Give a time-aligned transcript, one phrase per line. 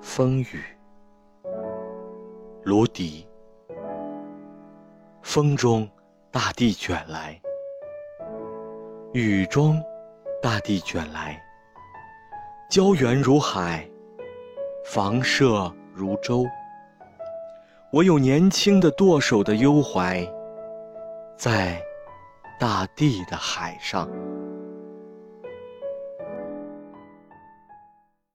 [0.00, 0.62] 风雨，
[2.62, 3.26] 芦笛。
[5.22, 5.88] 风中，
[6.30, 7.40] 大地卷来；
[9.12, 9.82] 雨中，
[10.40, 11.42] 大地卷来。
[12.70, 13.88] 胶原如海，
[14.84, 16.46] 房舍如舟。
[17.90, 20.24] 我有年轻的舵手的忧怀，
[21.36, 21.82] 在
[22.60, 24.08] 大地的海上。